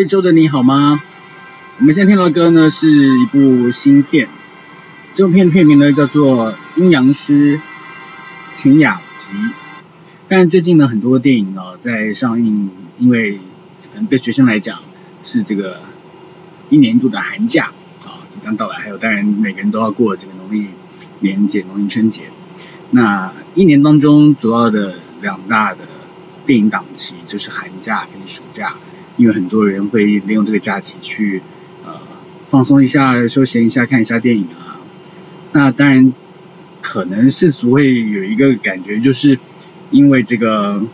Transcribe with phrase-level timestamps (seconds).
[0.00, 1.02] 这周的你好吗？
[1.78, 4.28] 我们现在听到的歌呢，是一部新片，
[5.14, 7.60] 这部片的片名呢叫做《阴阳师
[8.54, 9.34] 晴雅集》。
[10.26, 13.40] 但最近呢，很多电影呢在上映，因为
[13.92, 14.78] 可能对学生来讲
[15.22, 15.82] 是这个
[16.70, 17.66] 一年度的寒假
[18.06, 20.68] 啊即将到来，还有当然每个人都要过这个农历
[21.18, 22.22] 年节、农历春节。
[22.90, 25.80] 那一年当中主要的两大的
[26.46, 28.76] 电影档期就是寒假跟暑假，
[29.16, 31.42] 因为很多人会利用这个假期去
[31.84, 32.00] 呃
[32.48, 34.80] 放松一下、休闲一下、看一下电影啊。
[35.52, 36.12] 那当然
[36.80, 39.38] 可能世俗会有一个感觉就是。
[39.92, 40.84] 因为这个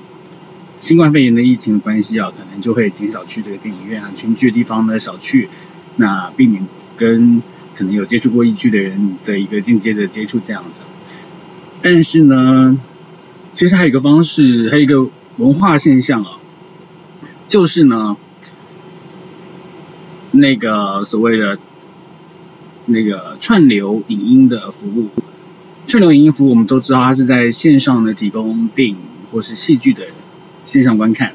[0.81, 5.51] 新冠肺炎的疫情的关系啊，可能就会减少去这个电影院啊、群聚的地方呢少去，
[5.97, 7.43] 那避免跟
[7.77, 10.81] 可能有接触过疫区的人的一个间接的接触这样子。
[11.83, 12.81] 但是呢，
[13.53, 16.41] 其实还有一个方式，还有一个文化现象啊，
[17.49, 18.17] 就是呢，
[20.33, 21.59] 那个所谓的
[22.87, 25.09] 那个串流影音的服务。
[25.87, 28.97] 串流影音服务，我们都知道，它是在线上呢提供电影
[29.31, 30.03] 或是戏剧的
[30.65, 31.35] 线上观看，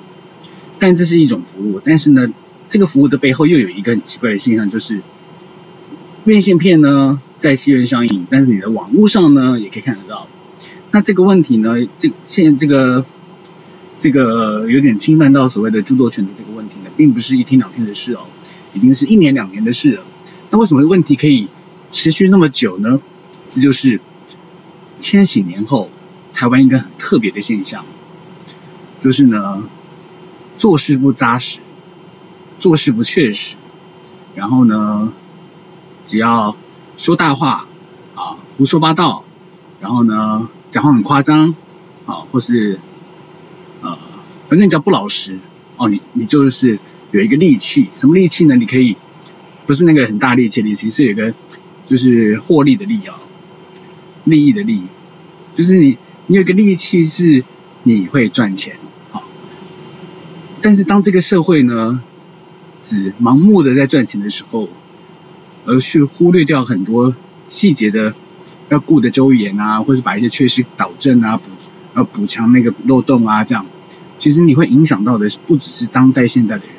[0.78, 1.80] 但这是一种服务。
[1.82, 2.28] 但是呢，
[2.68, 5.02] 这个服务的背后又有一个很奇怪的现象，就是
[6.26, 10.28] 院线片呢在戏院上映，但是你的网络上呢也可以看得到。
[10.92, 13.06] 那这个问题呢，这现这个
[14.02, 18.28] 这个有点侵犯到所谓的著作权的这个问题呢，并不是一天两天的事哦，
[18.74, 20.04] 已经是一年两年的事了。
[20.50, 21.48] 那为什么问题可以
[21.90, 23.00] 持续那么久呢？
[23.54, 24.02] 这就是。
[25.00, 25.90] 千禧年后，
[26.32, 27.86] 台湾一个很特别的现象，
[29.00, 29.64] 就是呢，
[30.60, 31.58] 做事不扎实，
[32.60, 33.56] 做事不确实，
[34.36, 35.12] 然后呢，
[36.06, 36.56] 只要
[36.98, 37.66] 说大话
[38.14, 39.26] 啊，胡说八道，
[39.80, 41.56] 然后呢，讲话很夸张
[42.06, 42.80] 啊，或是，
[44.52, 45.40] 反正你只要不老实
[45.78, 46.78] 哦，你你就是
[47.12, 48.58] 有一个利器，什么利器呢？
[48.58, 48.98] 你可以
[49.66, 51.34] 不是那个很大力气的利器，是有一个
[51.88, 53.22] 就是获利的利啊。
[54.26, 54.82] 利益的利，
[55.56, 55.98] 就是你，
[56.28, 57.46] 你有一个利器是
[57.84, 58.76] 你会赚钱，
[59.10, 59.24] 好，
[60.62, 62.04] 但是当这个社会呢，
[62.84, 64.68] 只盲目的在赚钱的时候，
[65.66, 67.16] 而去忽略掉很多
[67.48, 68.14] 细节的
[68.68, 71.50] 要顾的周延啊，或是把一些缺失导正啊，补
[71.96, 73.66] 要补强那个漏洞啊，这样，
[74.22, 76.76] 其实你会影响到的不只是当代现代的人，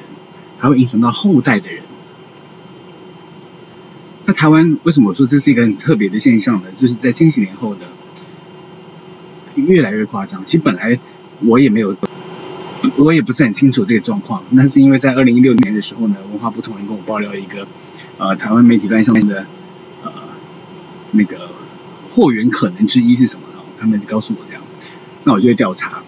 [0.60, 1.82] 还会影响到后代的人。
[4.26, 6.68] 那台湾为什么我说这是一个很特别的现象呢？
[6.78, 7.80] 就是在千禧年后的
[9.56, 10.44] 越来越夸张。
[10.44, 11.00] 其实本来
[11.40, 11.96] 我也没有，
[12.96, 14.44] 我也不是很清楚这个状况。
[14.50, 17.66] 那是因为在二零一六年的时候呢，文化部同仁跟我爆料一个
[18.18, 19.46] 呃台湾媒体端上面的
[20.04, 20.12] 呃
[21.10, 21.50] 那个
[22.14, 23.64] 货源可能之一是什么呢？
[23.80, 24.62] 他们告诉我这样，
[25.24, 26.04] 那我就会调查。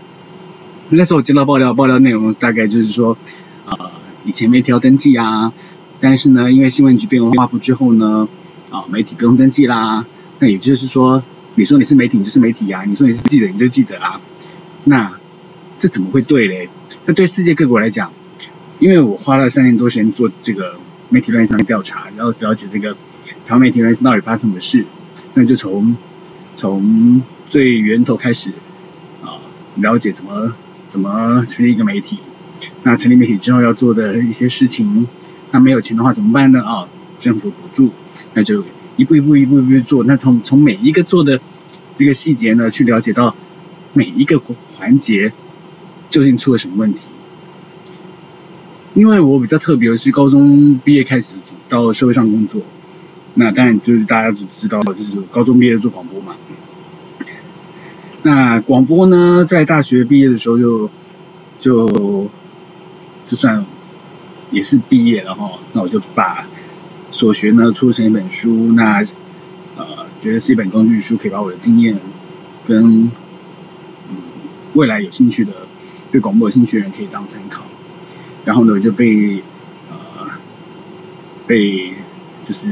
[0.96, 3.16] 那时候我接到爆料，爆料内容大概就是说
[3.66, 3.90] 呃
[4.24, 5.52] 以前媒体要登记啊。
[6.00, 8.28] 但是呢，因为新闻局变文化部之后呢，
[8.70, 10.04] 啊，媒体不用登记啦。
[10.38, 11.22] 那也就是说，
[11.54, 14.20] 你说你是媒体，你就是媒体呀；你说你是记者，你就记者啊。
[14.82, 15.12] 那
[15.78, 16.68] 这怎么会对嘞？
[17.06, 18.12] 那对世界各国来讲，
[18.80, 20.74] 因为我花了三年多时间做这个
[21.08, 22.94] 媒体乱象的调查，然后了解这个
[23.46, 24.84] 台湾媒体乱象到底发生什么事，
[25.32, 25.96] 那就从
[26.56, 28.50] 从最源头开始
[29.22, 29.40] 啊，
[29.76, 30.52] 了解怎么
[30.88, 32.18] 怎么成立一个媒体。
[32.82, 35.06] 那成立媒体之后要做的一些事情。
[35.50, 36.62] 那没有钱的话怎么办呢？
[36.62, 36.88] 啊、
[37.18, 37.90] 政府补助，
[38.32, 38.64] 那就
[38.96, 40.02] 一步一步一步一步做。
[40.04, 41.40] 那从从每一个做的
[41.96, 43.36] 这个细节呢，去了解到
[43.92, 44.40] 每一个
[44.72, 45.32] 环节
[46.10, 47.06] 究竟出了什么问题。
[48.94, 51.34] 因为我比较特别的是，高中毕业开始
[51.68, 52.62] 到社会上工作，
[53.34, 56.36] 那当然就是大家都知道，就是高中毕业做广播嘛。
[58.24, 60.90] 那广播呢，在大学毕业的时候就
[61.60, 62.28] 就
[63.28, 63.64] 就算。
[64.50, 66.46] 也是毕业了哈，那我就把
[67.10, 69.02] 所学呢出成一本书，那
[69.76, 71.98] 呃觉得是一本工具书，可以把我的经验
[72.68, 73.10] 跟
[74.74, 75.52] 未来有兴趣的
[76.12, 77.64] 对广播有兴趣的人可以当参考。
[78.44, 79.42] 然后呢，我就被
[79.90, 80.30] 呃
[81.48, 81.94] 被
[82.46, 82.68] 就是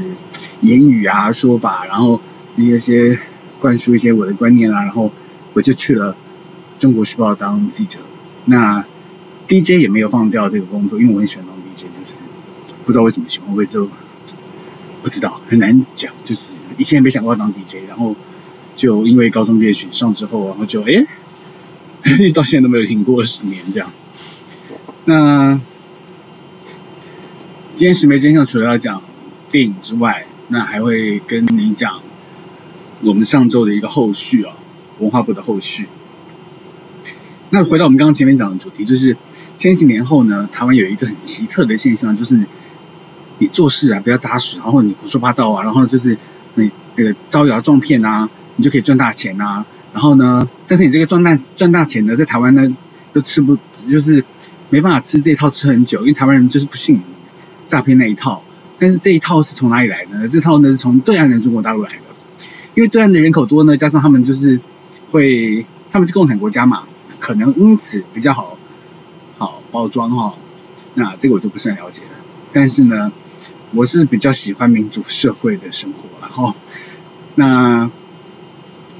[0.60, 2.20] 言语啊说法，然后
[2.54, 3.18] 一些
[3.58, 5.10] 灌输一些我的观念啊，然后
[5.54, 6.16] 我就去了
[6.78, 8.00] 中国时报当记者。
[8.44, 8.84] 那
[9.48, 12.16] DJ 也没有放掉这个工作，因为我很喜欢当 DJ，就是
[12.84, 13.88] 不知道为什么喜欢，会就
[15.02, 16.44] 不知道很难讲，就是
[16.78, 18.16] 以前也没想过要当 DJ，然后
[18.74, 21.06] 就因为高中毕业选上之后，然后就哎，
[22.34, 23.92] 到现在都没有停过十年这样。
[25.04, 25.60] 那
[27.74, 29.02] 今天十枚真相除了要讲
[29.50, 32.00] 电影之外，那还会跟你讲
[33.02, 34.54] 我们上周的一个后续啊，
[35.02, 35.88] 文化部的后续。
[37.50, 39.16] 那回到我们刚刚前面讲的主题，就是
[39.58, 42.40] 千禧年后呢，台湾有一个很奇特的现象，就是
[43.38, 46.16] 你做事啊比较扎实，然后你胡说八道啊，然后就是
[46.54, 49.66] 你那个招摇撞骗啊，你就可以赚大钱啊。
[49.92, 52.74] 然后呢，但是你这个赚大赚大钱呢，在台湾呢
[53.12, 53.58] 又吃不
[53.90, 54.24] 就是
[54.70, 57.02] 没办法吃这一套吃很久，因为台湾人就是不信
[57.66, 58.42] 诈骗那一套。
[58.78, 60.28] 但是这一套是从哪里来的呢？
[60.28, 61.98] 这套呢是从对岸的中国大陆来的，
[62.74, 64.58] 因为对岸的人口多呢，加上他们就是
[65.12, 66.88] 会他们是共产国家嘛。
[67.20, 68.58] 可能因此比较好
[69.38, 70.34] 好包装哈、哦，
[70.94, 72.08] 那这个我就不是很了解了。
[72.52, 73.12] 但是呢，
[73.70, 76.56] 我是比较喜欢民主社会的生活，然后
[77.36, 77.88] 那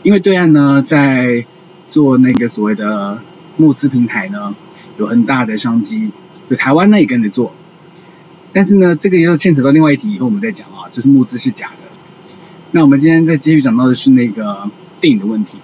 [0.04, 1.46] 因为对岸呢在
[1.88, 3.20] 做那个所谓的
[3.56, 4.54] 募资平台呢，
[4.98, 6.12] 有很大的商机，
[6.48, 7.52] 就台湾呢也跟着做。
[8.52, 11.90] 但是呢，这个又牵扯到另外一题，以后我们再讲啊，就是募资是假的。
[12.70, 14.70] 那我们今天再继续讲到的是那个
[15.00, 15.58] 电影的问题。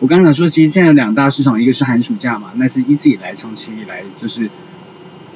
[0.00, 4.48] 我刚刚讲说，其实现在两大市场，一个是寒暑假嘛，那是一直以来、长期以来，就是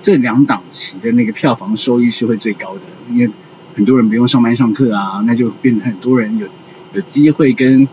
[0.00, 3.28] 这两档期的那个票房收益是会最高的，因为
[3.74, 6.46] 很多人不用上班上课啊，那就变成很多人有
[6.92, 7.88] 有机会跟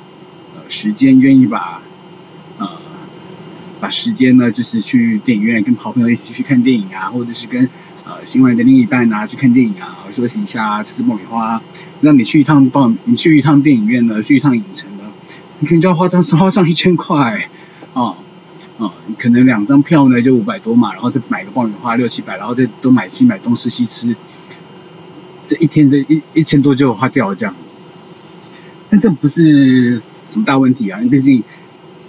[0.67, 1.81] 时间愿意把
[2.59, 2.69] 呃
[3.79, 7.67] 把时间呢，就是去电影院跟好朋友一起去看电影啊，或者是跟
[8.05, 11.63] 呃新来的另一半啊去看电影啊，休息一下吃吃爆米花，
[12.01, 14.87] 让你去一趟爆你去一趟电影院呢，去一趟影城。
[15.59, 17.49] 你可能就要花上花上一千块，
[17.93, 18.15] 哦
[18.77, 24.15] 哦，可能两张票呢就五百多嘛，然后再买个爆米花六七百，然后再多买七买东吃西吃，
[25.47, 27.53] 这一天的一一千多就花掉了这样。
[28.89, 31.43] 但这不是什么大问题啊，毕竟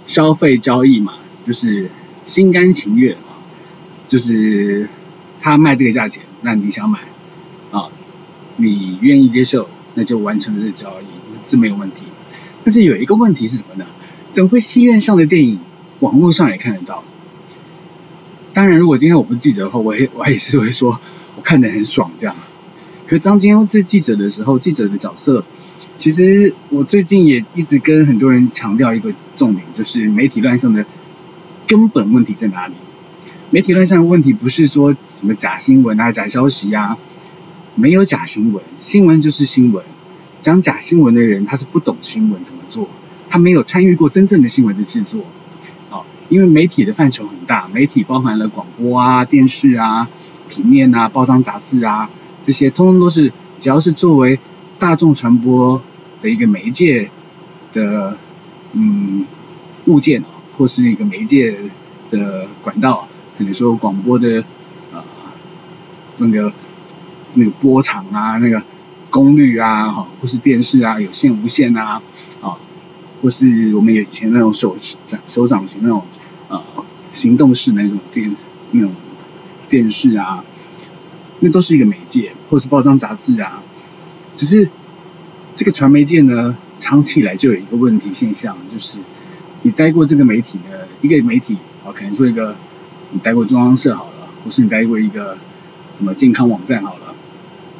[0.05, 1.15] 消费交易嘛，
[1.45, 1.91] 就是
[2.25, 3.35] 心甘情愿啊，
[4.07, 4.87] 就是
[5.41, 6.99] 他卖这个价钱，那你想买
[7.71, 7.89] 啊，
[8.55, 11.05] 你愿意接受，那就完成了这交易，
[11.45, 12.03] 这没有问题。
[12.63, 13.85] 但是有一个问题是什么呢？
[14.31, 15.59] 怎么会戏院上的电影，
[15.99, 17.03] 网络上也看得到？
[18.53, 20.99] 当然，如果今天我不是记者的话，我也我也是会说，
[21.35, 22.35] 我看得很爽这样。
[23.07, 25.43] 可是当今天是记者的时候，记者的角色，
[25.97, 30.85] 其实我最近也一直跟很多人强调一个重点，就是媒体乱象的
[31.67, 32.73] 根本问题在哪里？
[33.49, 36.97] 媒体乱象的问题不是说什么假新闻啊、假消息啊，
[37.75, 39.83] 没有假新闻，新闻就是新闻。
[40.41, 42.89] 讲假新闻的人，他是不懂新闻怎么做，
[43.29, 45.21] 他没有参与过真正的新闻的制作，
[45.91, 50.09] 啊，因为媒体的范畴很大，媒体包含了广播啊、电视啊、
[50.49, 52.09] 平面啊、报章杂志啊，
[52.43, 54.39] 这些通通都是只要是作为
[54.79, 55.79] 大众传播
[56.23, 57.11] 的一个媒介
[57.71, 58.17] 的
[58.73, 59.25] 嗯
[59.85, 60.23] 物件，
[60.57, 61.55] 或是一个媒介
[62.09, 63.07] 的管道，
[63.37, 64.43] 可能说广播的
[64.91, 65.03] 呃
[66.17, 66.51] 那个
[67.35, 68.63] 那个波长啊那个。
[69.11, 72.01] 功率啊，哈，或是电视啊，有线、无线啊，
[72.41, 72.57] 啊，
[73.21, 74.77] 或是我们以前那种手
[75.07, 76.05] 掌手掌型那种
[76.47, 76.63] 呃
[77.11, 78.33] 行动式那种电
[78.71, 78.91] 那种
[79.69, 80.45] 电视啊，
[81.41, 83.61] 那都是一个媒介，或是报章杂志啊。
[84.37, 84.69] 只是
[85.55, 88.97] 这个传媒界呢，长期以来就有一个问题现象，就是
[89.61, 92.55] 你待过这个媒体呢，一个媒体啊，可能说一个
[93.11, 95.37] 你待过中央社好了，或是你待过一个
[95.97, 97.13] 什么健康网站好了，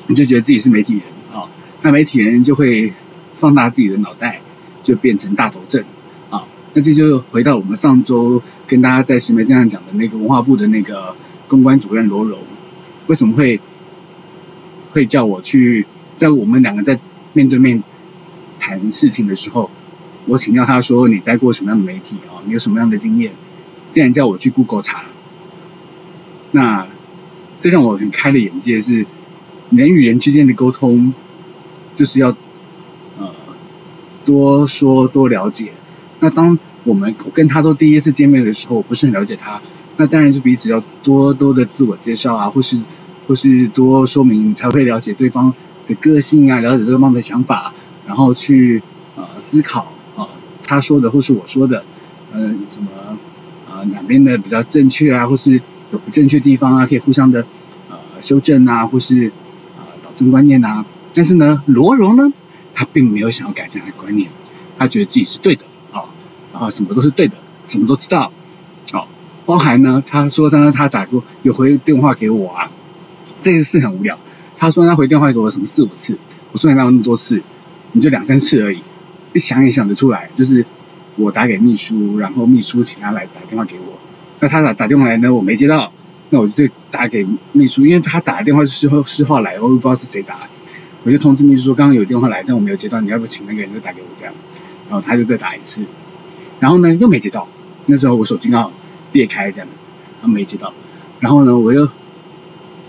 [0.08, 1.04] 你就觉得自己是媒体人。
[1.82, 2.94] 那媒体人就会
[3.36, 4.42] 放大自己的脑袋，
[4.84, 5.84] 就变成大头症
[6.30, 6.48] 啊。
[6.74, 11.16] 那这就回到我们上周跟大家在石门这样讲的那个文化部的那个
[11.48, 12.40] 公关主任罗荣，
[13.08, 13.60] 为什么会
[14.92, 15.86] 会叫我去
[16.18, 17.00] 在我们两个在
[17.34, 17.82] 面对面
[18.60, 19.72] 谈事情的时候，
[20.28, 22.44] 我请教他说，你待过什么样的媒体啊？
[22.46, 23.32] 你有什么样的经验？
[23.90, 25.04] 竟然叫我去 Google 查，
[26.52, 26.88] 那
[27.60, 29.06] 这让我很开了眼界，是
[29.72, 31.14] 人与人之间的沟通。
[31.96, 32.30] 就是要
[33.20, 33.30] 呃
[34.26, 35.74] 多说多了解。
[36.20, 39.62] 那当我们跟他都第一次见面的时候，我不是很了解他，
[39.98, 42.80] 那当然是彼此要多多的自我介绍啊，或是
[43.28, 45.54] 或是多说明，才会了解对方
[45.88, 47.74] 的个性啊，了解对方的想法，
[48.08, 48.82] 然后去
[49.16, 50.28] 呃思考啊、
[50.64, 51.84] 他说的或是我说的，
[52.34, 52.90] 嗯、呃、什么
[53.68, 57.46] 啊、呃、哪边的比较正确啊，或是有不正确地方啊，可以互相的
[57.90, 59.32] 呃修正啊，或是
[59.78, 60.86] 呃导正观念啊。
[61.14, 62.32] 但是呢，罗荣呢，
[62.74, 64.30] 他并没有想要改这样的观念，
[64.78, 66.06] 他觉得自己是对的啊，
[66.54, 67.36] 然后什么都是对的，
[67.68, 68.32] 什么都知道，
[68.94, 69.08] 哦，
[69.46, 72.72] 包含呢，他说刚刚他打过有回电话给我啊，
[73.42, 74.18] 这个事很无聊，
[74.58, 76.18] 他说他回电话给我什么四五次，
[76.54, 77.42] 我说你哪有那么多次，
[77.92, 78.80] 你就两三次而已，
[79.34, 80.66] 一想也想得出来，就是
[81.18, 84.00] 我打给秘书，然后秘书请他来打电话给我，
[84.40, 85.92] 那他打打电话来呢，我没接到，
[86.30, 90.42] 那我就打给秘书，因为他打的电话是事后事后来，我也不知道是谁打的。
[91.04, 94.34] 我就通知秘书说刚刚有电话来，但我没有接到，你要不请那个人就打给我这样，
[94.90, 95.84] 然后他就再打一次，
[96.60, 97.48] 然后呢又没接到，
[97.86, 98.72] 那时候我手机刚好
[99.12, 99.68] 裂开这样，
[100.22, 100.74] 他没接到，
[101.20, 101.90] 然后呢我又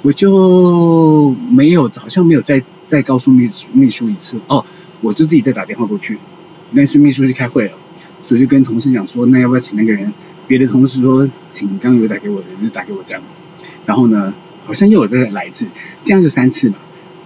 [0.02, 4.66] 我就没有好像没有再再告诉秘书秘书一次哦，
[5.00, 6.18] 我就自己再打电话过去，
[6.76, 7.72] 但是秘书去开会了，
[8.28, 10.12] 所以就跟同事讲说，那要不要请那个人？
[10.48, 13.22] 别的同事说，请刚刚有打给我的人就打给我这样，
[13.86, 14.34] 然后呢，
[14.66, 15.66] 好像又有再来一次，
[16.02, 16.74] 这样就三次嘛。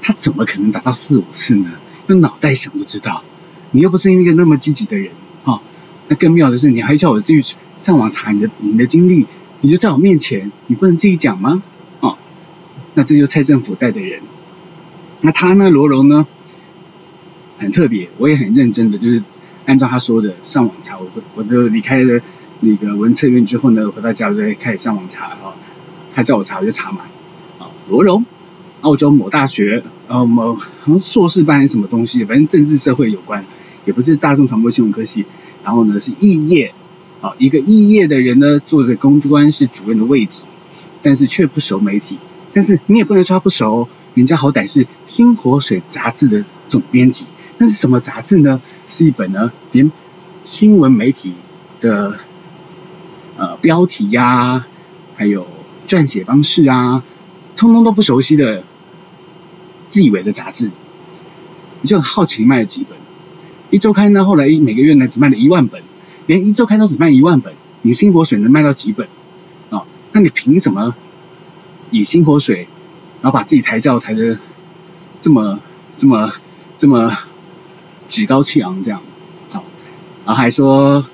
[0.07, 1.73] 他怎么可能打到四五次呢？
[2.07, 3.25] 用脑袋想都知道。
[3.73, 5.11] 你又不是那个那么积极的人，
[5.43, 5.61] 哈、哦。
[6.07, 9.27] 那更妙的是，你还叫我自己上网查你的你的经历，
[9.63, 11.61] 你就在我面前，你不能自己讲吗？
[11.99, 12.19] 哦，
[12.95, 14.21] 那这就是蔡政府带的人。
[15.23, 16.25] 那他呢，罗荣呢，
[17.59, 19.25] 很特别，我也很认真的，就是
[19.65, 22.21] 按照他说的上网查，我我就离开了。
[22.61, 25.57] 那个文策院之后呢，回到家就开始上网查啊，
[26.15, 27.01] 他叫我查我就查嘛，
[27.59, 28.25] 啊罗荣，
[28.87, 33.45] 澳洲某大学，呃某好像硕士班还是什么东西，反正政治社会有关，
[33.85, 35.27] 也不是大众传播新闻科系，
[35.65, 36.73] 然后呢是肄业，
[37.21, 40.45] 啊一个肄业的人呢，做的公关室主任的位置，
[41.03, 42.19] 但是却不熟媒体，
[42.53, 47.27] 但是你也不能说他不熟，人家好歹是《新活水》杂志的总编辑，
[47.59, 48.63] 那是什么杂志呢？
[48.87, 49.91] 是一本呢连
[50.45, 51.35] 新闻媒体
[51.81, 52.21] 的。
[53.39, 54.67] 呃，标题呀、
[55.15, 55.47] 还有
[55.87, 57.03] 撰写方式啊，
[57.55, 58.65] 通通都不熟悉的，
[59.91, 60.71] 自以为的杂志，
[61.83, 62.99] 你就很好奇卖了几本。
[63.71, 65.83] 一周刊呢，后来每个月呢只卖了一万本，
[66.27, 69.07] 连一周刊都只卖一万本，你星火水能卖到几本
[69.71, 69.87] 啊、哦？
[70.13, 70.95] 那你凭什么
[71.91, 72.69] 以星火水，
[73.23, 74.39] 然后把自己抬轿抬得
[75.21, 75.61] 这么
[75.97, 76.33] 这么
[76.79, 77.17] 这么
[78.09, 79.01] 趾高气昂这样？
[79.53, 79.63] 啊、哦，
[80.25, 81.07] 然后还说。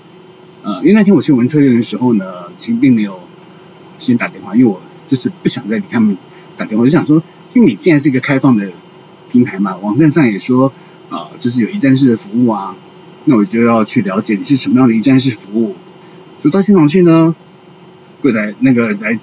[0.65, 2.25] 呃，因为那天我去文策院的时候呢，
[2.57, 3.19] 其实并没有
[3.99, 6.17] 先打电话，因为我就是不想再给他们
[6.57, 7.21] 打电话，就想说，
[7.55, 8.69] 因为你既然是一个开放的
[9.31, 10.73] 平台嘛，网站上也说
[11.11, 12.75] 啊、就是有一站式的服务啊，
[13.27, 15.77] 那我就要去了解你是什么样的一站式服务。
[16.43, 17.35] 就到现场去呢，
[18.21, 19.19] 柜台那个来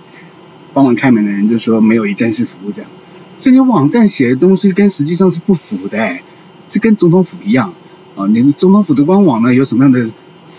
[0.73, 2.91] 帮忙开门的人就说没有一站式服务这样，
[3.39, 6.19] 所以你网站写的东西跟实际上是不符的，
[6.67, 7.69] 这跟总统府一样
[8.15, 10.09] 啊、呃，你总统府的官网呢有什么样的？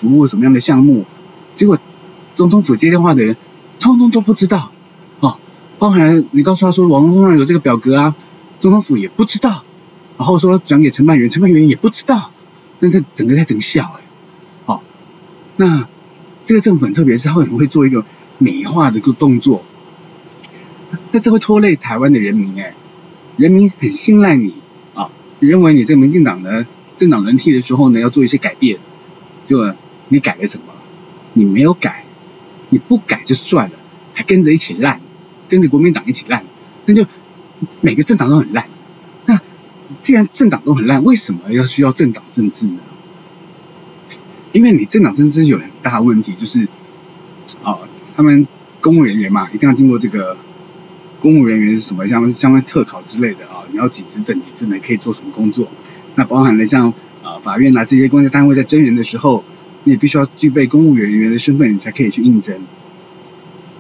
[0.01, 1.05] 服务什么样的项目？
[1.55, 1.79] 结果
[2.35, 3.37] 总统府接电话的人
[3.81, 4.73] 通通都不知道，
[5.81, 8.15] 包含你告诉他说网络上有这个表格啊，
[8.61, 9.65] 总统府也不知道，
[10.19, 12.31] 然后说转给承办员，承办员也不知道，
[12.79, 14.03] 那这整个在整笑哎，
[14.67, 14.83] 哦，
[15.57, 15.89] 那
[16.45, 18.05] 这个政府特别，是他会很会做一个
[18.39, 19.65] 美化的一个动作，
[21.13, 22.75] 那这会拖累台湾的人民哎，
[23.37, 24.55] 人民很信赖你
[24.95, 25.11] 啊、
[25.41, 28.79] 认为你这个民进党的政党轮替的时候呢要做一些改变，
[29.47, 29.73] 就。
[30.13, 30.73] 你改了什么？
[31.35, 32.05] 你没有改，
[32.69, 33.77] 你不改就算了，
[34.13, 35.01] 还跟着一起烂，
[35.51, 36.45] 跟着国民党一起烂，
[36.87, 37.05] 那就
[37.83, 38.69] 每个政党都很烂。
[39.27, 39.41] 那
[40.01, 42.79] 既然政党都很烂，为什么要需要政党政治呢？
[44.53, 46.69] 因为你政党政治有很大问题，就是
[47.63, 47.81] 啊、
[48.17, 48.47] 他们
[48.81, 50.39] 公务人员嘛，一定要经过这个
[51.21, 55.69] 公务人员是什么，像相关特考之类的啊、你要几职等级之内可以做什么工作？
[56.15, 59.45] 那包含了像啊、法院啊这些公家单位在征人的时候。
[59.83, 62.55] 你也必须要具备公务人员的身份，你才可以去应征。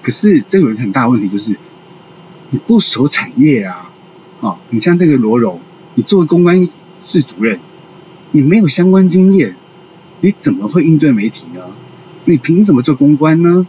[0.02, 1.56] 可是这有一个很大的问题，就是
[2.50, 3.90] 你不熟产业啊，
[4.40, 5.60] 哦，你像这个罗荣，
[5.94, 6.68] 你作为公关
[7.04, 7.60] 室主任，
[8.32, 9.56] 你没有相关经验，
[10.20, 11.60] 你怎么会应对媒体呢？
[12.24, 13.66] 你凭什么做公关呢？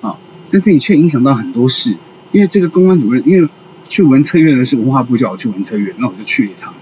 [0.00, 0.18] 啊、
[0.50, 1.96] 但是你却影响到很多事，
[2.32, 3.48] 因为这个公关主任，因为
[3.88, 6.74] 去文策院的是文化部叫我去文策院，那我就去了一趟。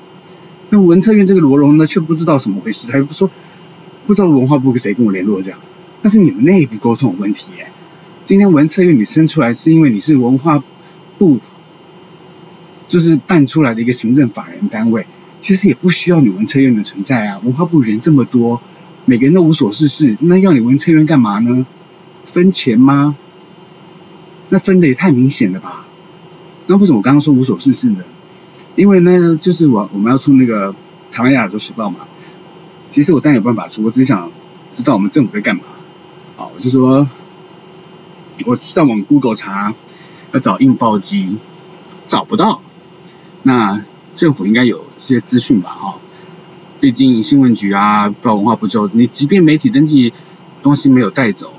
[0.71, 3.31] 那文策院这个罗荣呢，却不知道怎么回事，他又不说。
[4.05, 5.61] 不知道文化部跟谁跟我联络这样，
[6.03, 7.71] 那是你们内部沟通有问题耶。
[8.25, 10.63] 今天文策院你生出来是因为你是文化
[11.19, 11.41] 部，
[12.87, 15.07] 就是办出来的一个行政法人单位，
[15.41, 17.41] 其实也不需要你文策院的存在啊。
[17.43, 18.63] 文化部人这么多，
[19.07, 21.67] 每个人都无所事事，那要你文策院干嘛呢？
[22.25, 23.17] 分钱吗？
[24.51, 25.87] 那分的也太明显了吧？
[26.69, 28.05] 那为什么我刚刚说无所事事呢？
[28.77, 30.77] 因为呢，就是我我们要出那个
[31.11, 32.07] 台湾亚洲时报嘛。
[32.89, 34.31] 其实我当然有办法出，我只想
[34.71, 35.63] 知道我们政府在干嘛。
[36.37, 37.09] 好，我就说，
[38.47, 39.75] 我上网 Google 查，
[40.33, 41.37] 要找印报机，
[42.07, 42.63] 找不到。
[43.43, 43.85] 那
[44.17, 45.71] 政府应该有这些资讯吧？
[45.71, 45.95] 哈，
[46.81, 50.13] 毕竟新闻局啊，不知道文化部就你即便媒体登记
[50.63, 51.53] 东西没有带走，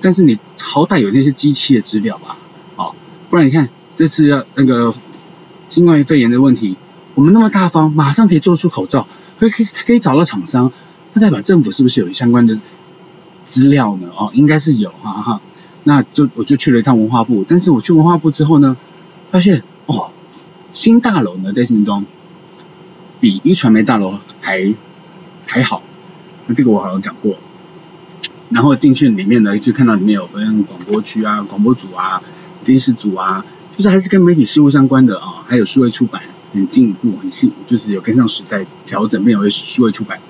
[0.00, 2.36] 但是你好歹有那些机器的资料吧？
[2.76, 2.94] 哦，
[3.30, 4.94] 不然你看这次要那个
[5.68, 6.76] 新冠肺炎的问题，
[7.14, 9.06] 我们那么大方，马上可以做出口罩。
[9.38, 10.72] 可以可以找到厂商，
[11.12, 12.58] 那代表政府是不是有相关的
[13.44, 14.08] 资料呢？
[14.16, 15.40] 哦，应该是有哈哈。
[15.84, 18.76] 那就我就去了一趟文化部，但是我去文化部之后呢，
[19.30, 20.10] 发现哦，
[20.72, 22.04] 新大楼呢在新庄，
[23.20, 24.74] 比一传媒大楼还
[25.46, 25.82] 还好。
[26.46, 27.36] 那这个我好像讲过。
[28.50, 32.22] 然后进去里面呢，就看到里面有分广播区啊、广播组啊、
[32.64, 33.44] 电视组啊，
[33.76, 36.22] 就是还是跟媒体事务相关的啊，还有数位出版，
[36.54, 40.20] 很进步，很新，就是有跟上时代调整，变为数位出版。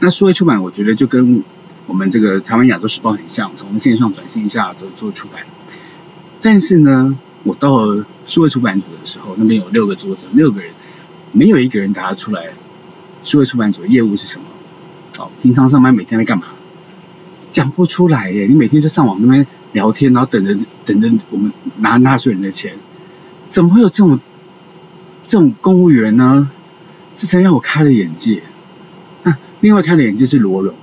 [0.00, 1.44] 那数位出版，我觉得就跟
[1.88, 5.42] 我们这个台湾亚洲时报很像，从线上转线下做做出版。
[6.40, 10.70] 但是呢，我到了数位出版组的时候，那边有六个桌子，六个人，
[11.32, 12.50] 没有一个人答得出来，
[13.24, 14.44] 数位出版组的业务是什么？
[15.16, 16.44] 哦，平常上班每天在干嘛？
[17.50, 18.46] 讲不出来耶！
[18.46, 20.54] 你每天就上网那边聊天，然后等着
[20.84, 22.74] 等着我们拿纳税人的钱，
[23.46, 24.20] 怎么会有这种
[25.26, 26.50] 这种公务员呢？
[27.14, 28.42] 这才让我开了眼界。
[29.22, 30.74] 那、啊、另外开了眼界是罗荣，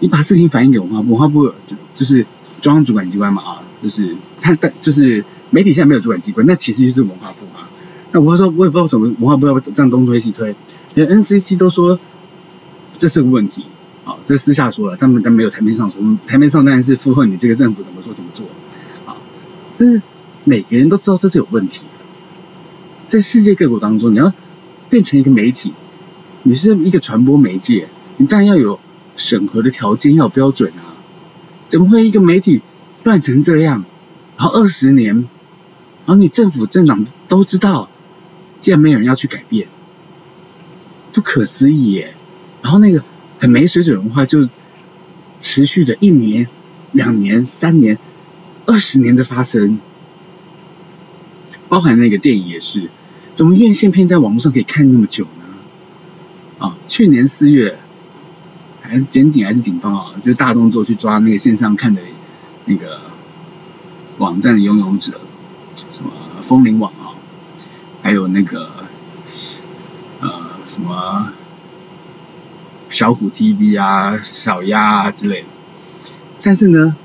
[0.00, 2.26] 你把事情反映给文化部，文化部就就是
[2.60, 7.70] 中央主管机关嘛啊，就是他但就是媒体现在没有主管机关，那其实就是文化部啊。
[8.12, 10.54] 那我说我也不知道什么文化部要这样东推西推，
[10.94, 11.98] 连 NCC 都说
[12.98, 13.66] 这是个问题。
[14.04, 16.00] 啊，这私下说了，他们但没有台面上说。
[16.28, 18.46] 台面上当然是附和你这个政府怎么说怎么做，
[19.04, 19.16] 啊，
[19.78, 20.00] 但是
[20.44, 21.90] 每个人都知道这是有问题的。
[23.08, 24.32] 在世界各国当中，你要
[24.88, 25.72] 变成一个媒体，
[26.44, 28.78] 你是一个传播媒介，你当然要有
[29.16, 30.94] 审核的条件，要标准啊。
[31.66, 32.62] 怎么会一个媒体
[33.02, 33.84] 乱成这样？
[34.36, 35.28] 然后二十年，然
[36.06, 37.90] 后你政府政党都知道，
[38.60, 39.68] 竟然没有人要去改变，
[41.12, 42.14] 不可思议耶。
[42.62, 43.04] 然后那个。
[43.38, 44.48] 很没水准的文化，就
[45.40, 46.48] 持续的一年、
[46.92, 47.98] 两年、三年、
[48.64, 49.78] 二十年的发生，
[51.68, 52.88] 包含那个电影也是，
[53.34, 56.66] 怎么院线片在网络上可以看那么久呢？
[56.66, 57.78] 啊，去年四月，
[58.88, 62.02] 还是检警还是警方啊，就大动作去抓那个线上看的
[62.64, 63.00] 那个
[64.18, 65.20] 网站的拥有者，
[65.90, 66.10] 什么
[66.42, 67.14] 风铃网啊，
[68.02, 68.70] 还有那个
[70.20, 71.32] 呃什么。
[72.88, 75.48] 小虎 TV 啊，小鸭啊之类的，
[76.40, 76.96] 但是呢，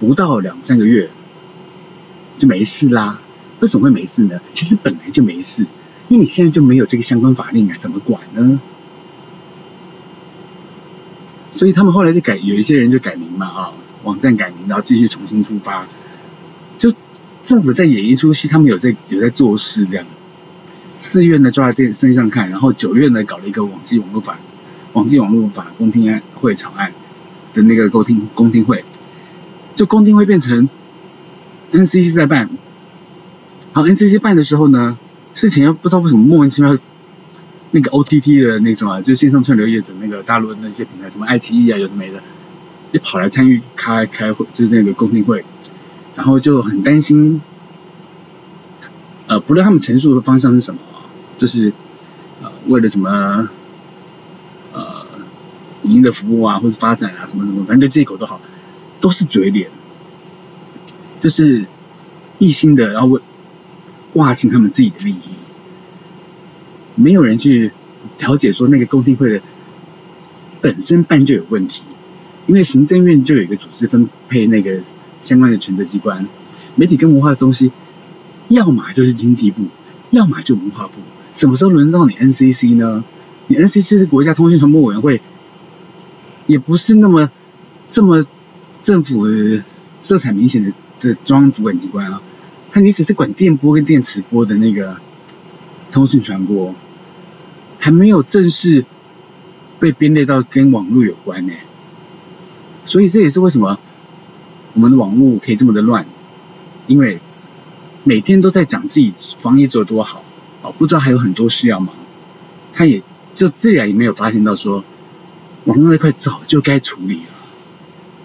[0.00, 1.10] 不到两三个月
[2.38, 3.20] 就没事啦。
[3.60, 4.40] 为什么会没事呢？
[4.52, 5.62] 其实本来就没事，
[6.08, 8.60] 因为你现在就没有这个相关法令啊，怎么管呢？
[11.56, 13.72] 所以他们后来就改，有一些人就改名嘛啊，
[14.04, 15.86] 网站改名，然后继续重新出发。
[16.78, 16.92] 就
[17.42, 20.06] 政府在演一出戏，他们有在有在做事这样。
[20.98, 24.38] 四月呢抓在电视上看，然后九月呢搞了一个网际网络法。
[24.92, 26.92] 网际网络法公听案会草案
[27.52, 28.84] 的那个公听公听会，
[29.74, 30.68] 就公听会变成
[31.72, 32.50] NCC 在办，
[33.72, 34.98] 好 NCC 办的时候呢，
[35.34, 36.78] 事情又不知道为什么莫名其妙，
[37.70, 42.22] 那个 OTT 的那什么，就是线上串流业者那个大陆的那些平台，什么爱奇艺啊有的没的，
[42.92, 45.44] 也跑来参与开开会，就是那个公听会，
[46.14, 47.40] 然后就很担心，
[49.26, 50.80] 呃，不论他们陈述的方向是什么，
[51.38, 51.72] 就是
[52.42, 53.48] 呃为了什么。
[55.82, 58.40] 影音的服务啊，或者发展啊，什么什么，反正就借口都好，
[59.00, 59.70] 都是嘴脸，
[61.20, 61.66] 就是
[62.38, 63.20] 一心的要为
[64.12, 65.20] 挂心他们自己的利益，
[66.96, 67.70] 没有人去
[68.18, 69.42] 了解说那个公听会的
[70.60, 71.82] 本身办就有问题，
[72.48, 74.80] 因为行政院就有一个组织分配那个
[75.22, 76.26] 相关的权责机关，
[76.74, 77.70] 媒体跟文化的东西，
[78.48, 79.66] 要么就是经济部，
[80.10, 80.94] 要么就文化部，
[81.32, 83.04] 什么时候轮到你 NCC 呢？
[83.46, 85.20] 你 NCC 是国家通讯传播委员会。
[86.48, 87.32] 也不是那么
[87.90, 88.24] 这么
[88.84, 89.26] 政府
[90.00, 92.22] 色彩明显的的中央主管机关啊，
[92.70, 94.98] 他你只是管电波跟电磁波的那个
[95.90, 96.76] 通讯传播，
[97.78, 98.84] 还没有正式
[99.78, 101.52] 被编列到跟网络有关呢。
[102.84, 103.78] 所以这也是为什么
[104.74, 106.06] 我们的网络可以这么的乱，
[106.86, 107.20] 因为
[108.04, 110.22] 每天都在讲自己防疫做得多好，
[110.62, 111.94] 哦，不知道还有很多事要忙，
[112.72, 113.02] 他也
[113.34, 114.84] 就自然也没有发现到说。
[115.64, 117.30] 网络那块早就该处理了，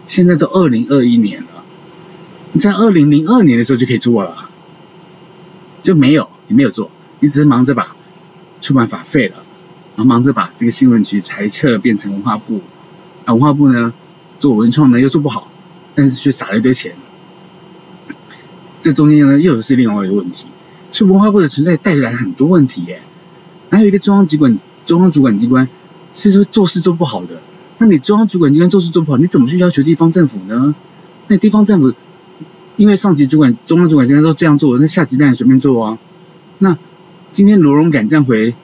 [0.05, 1.63] 现在都二零二一年了，
[2.51, 4.47] 你在二零零二年的时候就可以做了，
[5.81, 7.95] 就没有，你没有做，你只是忙着把
[8.61, 9.43] 出版法废了，
[9.97, 12.61] 然后忙着把这个新闻局裁撤变成文化部，
[13.25, 13.93] 啊，文化部呢
[14.39, 15.51] 做文创呢又做不好，
[15.93, 16.95] 但是却撒了一堆钱，
[18.81, 20.45] 这中间呢又是另外一个问题，
[20.91, 23.01] 所以文化部的存在带来很多问题耶，
[23.69, 25.67] 还有一个中央机关，中央主管机关。
[26.13, 27.41] 是说做事做不好的，
[27.77, 30.75] 那你中央主管机关做事做不好，你怎么去要求地方政府呢？
[31.29, 31.93] 那地方政府
[32.75, 35.97] 因为上级主管、中央主管机关都这样做，那下级当然随便做啊。
[36.59, 36.77] 那
[37.31, 38.55] 今天罗荣敢这样回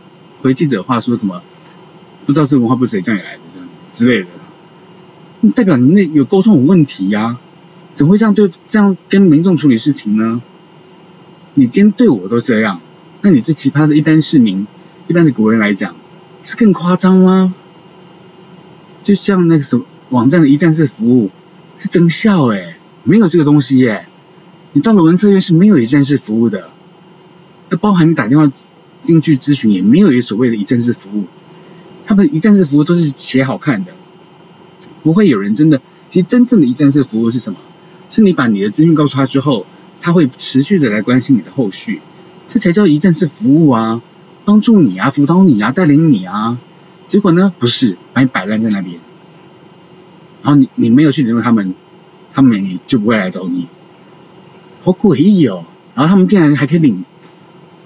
[0.41, 1.41] 回记者话说什么？
[2.25, 4.27] 不知道是文化部谁叫你来的这样之类
[5.41, 7.38] 的，代表你那有沟通有问题呀、
[7.93, 10.41] 怎么会这样对这样跟民众处理事情呢？
[11.53, 12.82] 你今天对我都这样，
[13.21, 14.67] 那你对其他的一般市民
[15.08, 15.95] 一般的国人来讲，
[16.43, 17.56] 是更夸张吗？
[19.03, 21.32] 就像那个什么网站的一站式服务
[21.77, 24.08] 是增效诶，没有这个东西耶。
[24.73, 26.69] 你到了文策院是没有一站式服务的，
[27.69, 28.51] 那包含你打电话
[29.01, 31.25] 进去咨询也没有一所谓的一站式服务。
[32.06, 33.93] 他们一站式服务都是写好看的，
[35.03, 35.82] 不会有人真的。
[36.10, 37.60] 其实真正的一站式服务是什么？
[38.10, 39.65] 是你把你的资讯告诉他之后，
[39.99, 42.01] 他会持续的来关心你的后续，
[42.47, 44.01] 这才叫一站式服务啊，
[44.45, 46.58] 帮助你啊，辅导你啊，带领你啊。
[47.08, 48.99] 结果呢，不是把你摆烂在那边，
[50.43, 51.75] 然后你你没有去联络他们，
[52.34, 53.67] 他们也就不会来找你，
[54.84, 55.65] 好诡异哦。
[55.93, 57.03] 然后他们竟然还可以领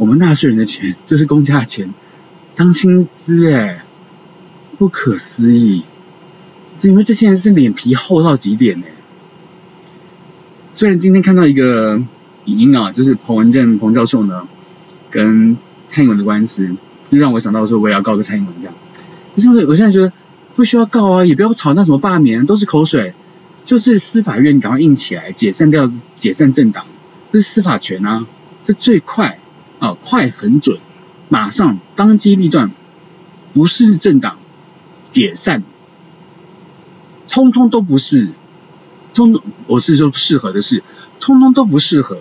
[0.01, 1.93] 我们纳税人的钱，就是公家的钱
[2.55, 3.83] 当薪资哎。
[4.79, 5.83] 不可思议，
[6.81, 8.87] 因为这些人是脸皮厚到极点呢。
[10.73, 12.01] 虽然今天看到一个
[12.45, 14.47] 影音啊，就是彭文正彭教授呢
[15.11, 15.55] 跟
[15.87, 16.75] 蔡英文的官司，
[17.11, 18.73] 就让我想到说我也要告个蔡英文这样。
[19.35, 20.11] 可是我现在觉得
[20.55, 23.13] 不需要告啊，也不要吵那什么罢免，都是口水，
[23.65, 26.87] 就是司法院赶快硬起来，解散掉解散政党，
[27.31, 28.25] 这是司法权啊，
[28.63, 29.37] 这最快
[29.81, 30.79] 啊，快很准，
[31.27, 32.71] 马上当机立断，
[33.53, 34.37] 不是政党。
[35.09, 35.63] 解散，
[37.27, 38.29] 通通都不是，
[39.13, 40.83] 通通我是说适合的是，
[41.19, 42.19] 通通都不适合，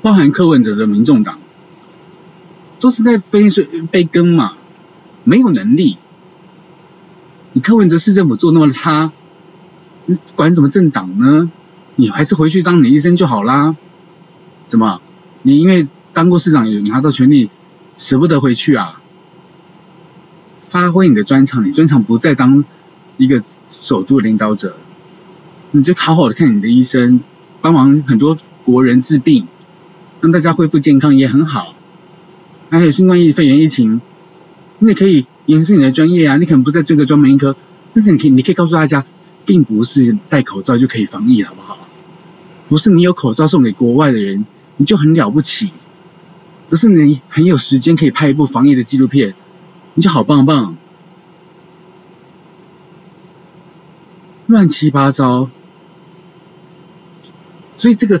[0.00, 1.40] 包含柯文哲的民众党，
[2.78, 4.52] 都是在分水被跟嘛，
[5.24, 5.96] 没有能力，
[7.52, 9.10] 你柯文哲市政府做那么差，
[10.06, 11.50] 你管什么政党呢？
[11.96, 13.74] 你还是回去当你医生就好啦，
[14.68, 15.00] 怎么？
[15.46, 17.50] 你因为当过市长有拿到权力，
[17.98, 19.02] 舍不得回去啊？
[20.70, 22.64] 发挥你的专长，你专长不再当
[23.18, 24.78] 一个首都领导者，
[25.70, 27.20] 你就好好的看你的医生，
[27.60, 29.46] 帮忙很多国人治病，
[30.22, 31.74] 让大家恢复健康也很好。
[32.70, 34.00] 还有新冠疫肺炎疫情，
[34.78, 37.54] 你也可以延伸你的专业啊，你可能不在这个专门医科，
[37.92, 39.04] 但是你可以，你可以告诉大家，
[39.44, 41.76] 并不是戴口罩就可以防疫，好不好？
[42.66, 45.72] 不是你有口罩送给国外的人，你就很了不起，
[46.68, 49.34] 不是你很有时间可以拍一部防疫的纪录片。
[49.96, 50.76] 你就好棒棒，
[54.48, 55.48] 乱七八糟，
[57.76, 58.20] 所以这个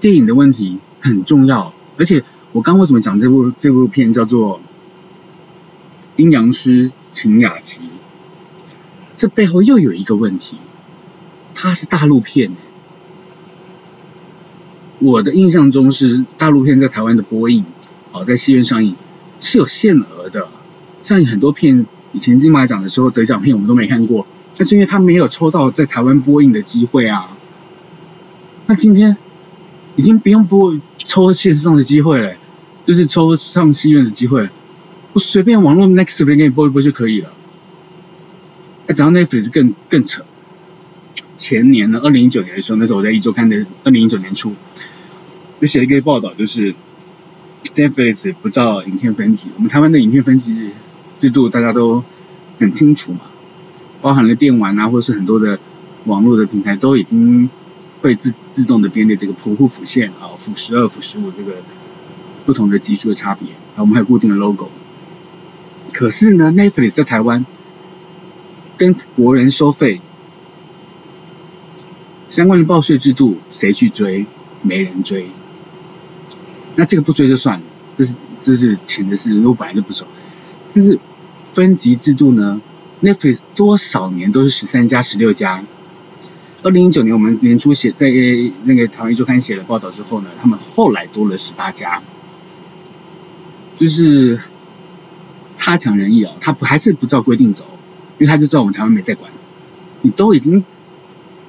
[0.00, 1.72] 电影的问题很重要。
[1.96, 4.58] 而且我刚为什么讲这部这部片叫做
[6.16, 7.80] 《阴阳师秦雅琪》？
[9.16, 10.58] 这背后又有一个问题，
[11.54, 12.52] 它是大陆片。
[14.98, 17.64] 我的印象中是大陆片在台湾的播映，
[18.12, 18.96] 哦，在戏院上映
[19.40, 20.48] 是有限额的。
[21.04, 24.26] 像很多片以前金马奖的时候得奖片我们都没看过，
[24.58, 27.36] 那是因为他没有抽到在台湾播映的机会啊。
[28.66, 29.16] 那今天
[29.94, 32.34] 已经不用播抽线上的机会了，
[32.86, 34.48] 就是抽上戏院的机会，
[35.12, 37.32] 我随便网络 next 随便给你播一播就可以了。
[38.86, 40.24] 那讲到 Netflix 更更扯，
[41.36, 44.54] 前年呢，二零一九年的时候，那时候我在一周刊的二零一九年初
[45.60, 46.74] 就写了一个报道，就是
[47.74, 50.70] Netflix 不照影片分级，我们台湾的影片分级。
[51.18, 52.04] 制度大家都
[52.58, 53.20] 很清楚嘛，
[54.02, 55.58] 包含了电玩啊，或者是很多的
[56.04, 57.48] 网络的平台都已经
[58.02, 61.54] 会自自动的编列这个普护辅线啊，辅十二、辅十五这个
[62.44, 64.68] 不同的级数的差别，然后我们还有固定的 logo。
[65.94, 67.46] 可是呢，Netflix 在台湾
[68.76, 70.02] 跟国人收费
[72.36, 74.26] 相关的报税制度，谁去追？
[74.60, 75.30] 没人追。
[76.74, 77.64] 那这个不追就算了，
[77.96, 80.04] 这是这是钱的事，我本来就不熟。
[80.74, 80.98] 但是
[81.54, 82.60] 分级制度呢
[83.02, 85.64] ？Netflix 多少年都是十三家、十六家。
[86.62, 88.10] 二零一九年我们年初写在
[88.64, 92.02] 那个台湾周刊写了报道之后呢，他们后来多了十八家，
[93.78, 94.40] 就是
[95.54, 96.34] 差强人意啊。
[96.42, 97.64] 他不还是不照规定走，
[98.18, 99.32] 因为他就知道我们台湾没在管。
[100.02, 100.66] 你都已经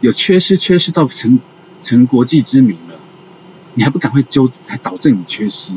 [0.02, 1.40] 有缺失，缺失到成
[1.82, 3.00] 成国际知名了，
[3.74, 5.74] 你还不赶快纠才导致你缺失？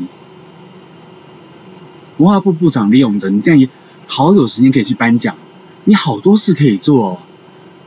[2.17, 3.67] 文化部部长李永德，你这样也
[4.05, 5.35] 好有时间可以去颁奖，
[5.85, 7.19] 你好多事可以做，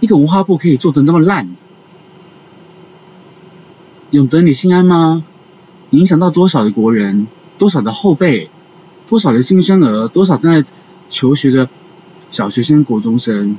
[0.00, 1.54] 一个文化部可以做得那么烂，
[4.10, 5.24] 永德你心安吗？
[5.90, 8.50] 影响到多少的国人，多少的后辈，
[9.06, 10.68] 多少的新生儿，多少正在
[11.08, 11.68] 求学的
[12.32, 13.56] 小学生、国中生。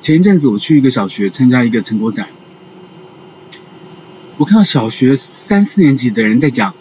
[0.00, 2.28] 前一阵子我去一个小学参加一个成果展，
[4.38, 6.74] 我看到小学三四年级的人在讲，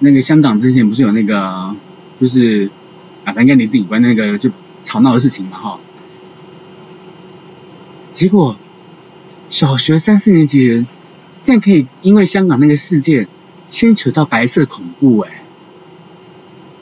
[0.00, 1.76] 那个香港之前不是有那个。
[2.20, 2.68] 就是
[3.24, 4.50] 啊，反正跟你自己关那个就
[4.82, 5.78] 吵闹的事情嘛哈。
[8.12, 8.56] 结果
[9.50, 10.88] 小学三四年级人，
[11.44, 13.28] 竟然可以因为香港那个事件
[13.68, 15.44] 牵扯到白色恐怖哎，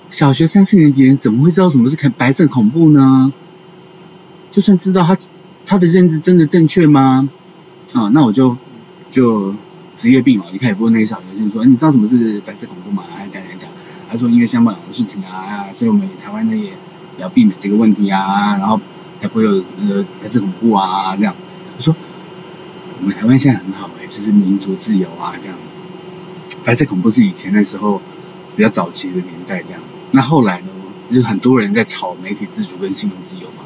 [0.09, 3.35] 小学三四年级人怎么会知道什么是白色恐怖呢？
[4.52, 5.18] 就算知道他
[5.66, 7.29] 他的认知真的正确吗？
[7.92, 8.57] 啊，那我就
[9.11, 9.55] 就
[9.96, 13.02] 职业病嘛，一开始问那个小学生说，你知道什么是白色恐怖吗？
[13.16, 13.70] 还讲讲讲，
[14.09, 16.72] 他说因为香港的事情啊，所以我们台湾呢也
[17.18, 18.81] 要避免这个问题啊，然后
[19.20, 21.35] 才会有呃白色恐怖啊这样。
[21.76, 21.94] 我说
[23.00, 25.57] 我们台湾现在很好哎，就是民主自由啊这样。
[26.64, 28.00] 白色恐怖是以前的时候
[28.57, 29.81] 比较早期的年代这样，
[30.12, 30.68] 那后来呢，
[31.11, 33.64] 就是很多人在吵媒体自主跟新闻自由嘛。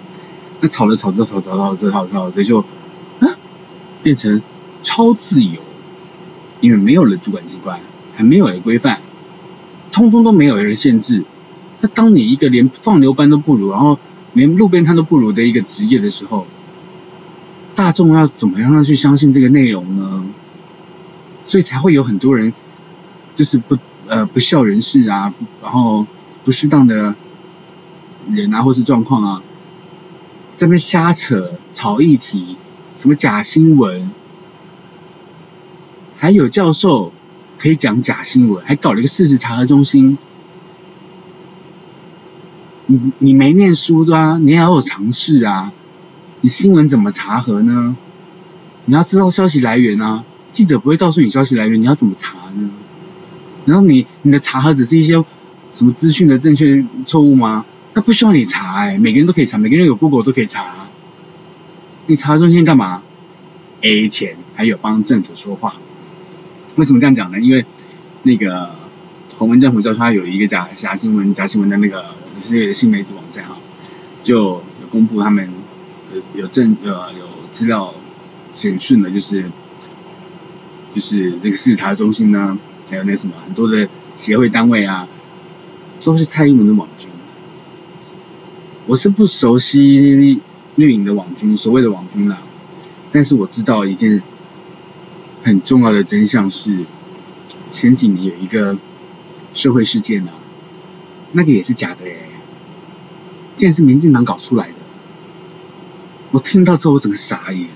[0.60, 2.60] 那吵着吵着吵着吵着吵着吵着就
[3.20, 3.36] 啊
[4.02, 4.42] 变成
[4.82, 5.60] 超自由，
[6.60, 7.80] 因为没有了主管机关，
[8.14, 9.00] 还没有了规范，
[9.92, 11.24] 通通都没有人限制。
[11.80, 13.98] 那当你一个连放牛班都不如，然后
[14.34, 16.46] 连路边摊都不如的一个职业的时候，
[17.74, 20.26] 大众要怎么样去相信这个内容呢？
[21.44, 22.52] 所以才会有很多人
[23.34, 26.06] 就是不呃不孝人士啊，然后
[26.44, 27.14] 不适当的
[28.30, 29.42] 人啊，或是状况啊。
[30.60, 32.58] 在那边瞎扯、炒议题，
[32.98, 34.10] 什么假新闻，
[36.18, 37.14] 还有教授
[37.56, 40.18] 可以讲假新闻，还搞了一个事实查核中心。
[42.84, 45.72] 你你没念书的啊，你也要有常识啊。
[46.42, 47.96] 你新闻怎么查核呢？
[48.84, 50.24] 你要知道消息来源啊。
[50.52, 52.68] 记者不会告诉你消息来源，你要怎么查呢？
[53.64, 55.24] 然后你你的查核只是一些
[55.70, 57.64] 什么资讯的正确错误吗？
[57.92, 60.86] 那不需要你查哎，每个人都可以查，每个人有 Google 都可以查。
[62.06, 63.02] 你查中心干嘛
[63.82, 65.76] ？A 钱，还有帮政府说话。
[66.76, 67.40] 为什么这样讲呢？
[67.40, 67.66] 因为
[68.22, 68.76] 那个
[69.36, 73.56] 洪文正府教授他有一个假假新闻、假新闻的那个是新媒体网站哈，
[74.22, 75.50] 就有公布他们
[76.14, 77.92] 有有证呃有资料
[78.54, 79.50] 显示呢，就是
[80.94, 82.56] 就是这个视察中心呢，
[82.88, 85.08] 还有那什么很多的协会单位啊，
[86.04, 87.09] 都是蔡英文的网军。
[88.90, 90.40] 我是不熟悉
[90.74, 92.38] 绿营的网军，所谓的网军啦，
[93.12, 94.20] 但是我知道一件
[95.44, 96.86] 很重要的真相是，
[97.68, 98.76] 前几年有一个
[99.54, 100.32] 社会事件啊，
[101.30, 102.30] 那个也是假的诶，
[103.54, 104.74] 竟然是民进党搞出来的，
[106.32, 107.68] 我听到之后我整个傻眼，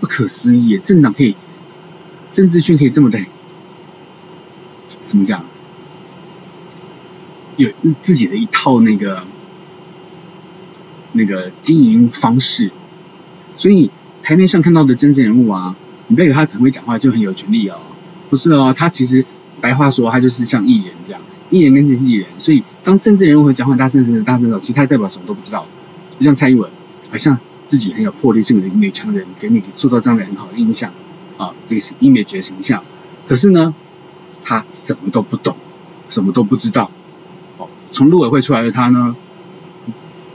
[0.00, 1.36] 不可思议，政党可以，
[2.32, 3.24] 政治圈可以这么的，
[5.04, 5.44] 怎么讲，
[7.56, 7.70] 有
[8.02, 9.24] 自己的一套那个。
[11.16, 12.70] 那个经营方式，
[13.56, 13.90] 所以
[14.22, 15.76] 台面上看到的政治人物啊，
[16.06, 17.78] 你不要以为他很会讲话就很有权力哦，
[18.30, 19.24] 不是哦，他其实
[19.60, 25.66] 白话说他就是像艺人这样，艺人跟经纪人，所以当政治人物会讲话大声的大声的，其实他代表什么都不知道，
[26.18, 26.70] 就像蔡英文，
[27.10, 30.92] 好像自己很有魄力，是个女强人，给你塑造这样的很好的印象。
[31.38, 32.82] 啊，这个是 image 的形象，
[33.28, 33.74] 可是呢，
[34.42, 35.54] 他什么都不懂，
[36.08, 36.90] 什么都不知道，
[37.58, 39.14] 哦，从陆委会出来的他呢？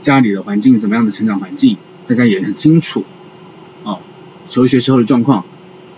[0.02, 3.04] 家里的环境怎么样的成长环境，大家也很清楚，
[3.84, 4.00] 哦，
[4.48, 5.44] 求学时候的状况，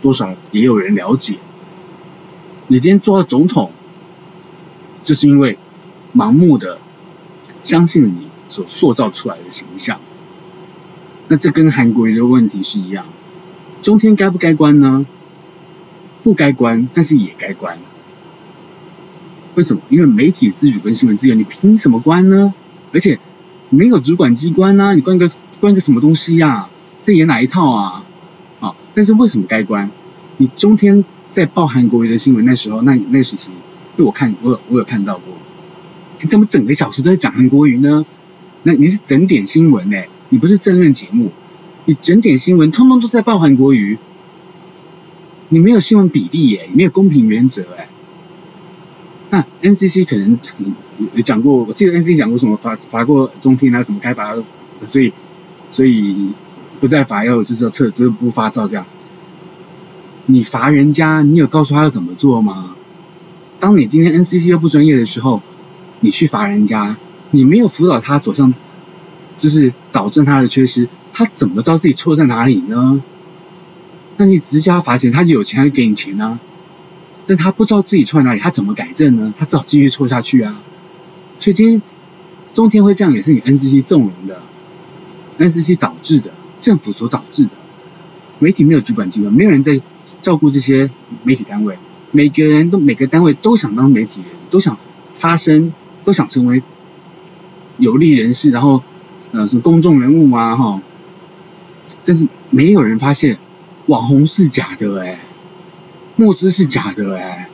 [0.03, 1.39] 多少也有人了解。
[2.69, 3.73] 你今天做到总统，
[5.05, 5.59] 就是因为
[6.15, 6.79] 盲目的
[7.63, 9.99] 相信你所塑造出来的形象。
[11.29, 13.07] 那这跟韩国人的问题是一样，
[13.83, 15.07] 中天该不该关呢？
[16.23, 17.79] 不该关，但是也该关。
[19.55, 19.83] 为什么？
[19.89, 22.53] 因为媒体自主跟新闻自由，你凭什么关呢？
[22.93, 23.19] 而且。
[23.75, 26.71] 没有主管机关呐、啊，你关个关个什么东西呀、啊？
[27.05, 28.05] 这演哪一套啊？
[28.61, 28.75] 啊！
[28.95, 29.91] 但是为什么该关？
[30.39, 33.49] 你中天在报韩国瑜的新闻那时候，那那时期，
[33.97, 35.35] 被我看我有我有看到过，
[36.21, 38.07] 你怎么整个小时都在讲韩国瑜呢？
[38.63, 41.31] 那你是整点新闻哎，你不是政论节目，
[41.85, 43.99] 你整点新闻通通都在报韩国瑜，
[45.51, 47.89] 你没有新闻比例哎，没有公平原则哎。
[49.35, 50.39] 那 NCC 可能
[51.13, 54.33] 有讲过，我记得 NCC 讲过什么罚罚过中天啊，怎么该罚，
[54.93, 55.13] 所以
[55.73, 56.31] 所以
[56.79, 58.87] 不再罚，要就是要撤，就是不发照这样。
[60.27, 62.77] 你罚人家，你有告诉他要怎么做吗？
[63.59, 65.43] 当你今天 NCC 又不专业的时候，
[65.99, 66.97] 你去罚人家，
[67.33, 68.55] 你没有辅导他走向，
[69.41, 73.03] 就是导正他的缺失，他怎么知道自己错在哪里呢？
[74.17, 76.39] 那你直接叫他罚钱，他就有钱，他就给你钱啊。
[77.27, 79.33] 但他不知道自己错在哪里，他怎么改正呢？
[79.39, 80.61] 他只好继续错下去啊！
[81.41, 81.83] 所以今天
[82.53, 84.43] 中天会这样，也是你 NCC 纵容的
[85.39, 87.51] ，NCC 导致的，政府所导致的。
[88.41, 89.81] 媒体没有主管机关，没有人在
[90.21, 90.91] 照顾这些
[91.23, 91.79] 媒体单位，
[92.11, 94.77] 每个人都每个单位都想当媒体人，都想
[95.15, 95.73] 发声，
[96.05, 96.63] 都想成为
[97.79, 98.83] 有利人士，然后
[99.33, 100.83] 呃是公众人物嘛哈。
[102.05, 103.39] 但是没有人发现
[103.87, 105.19] 网红是假的哎。
[106.17, 107.49] 募资是假的哎，